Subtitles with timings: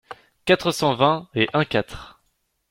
[0.45, 2.19] quatre cent vingt et un-quatre.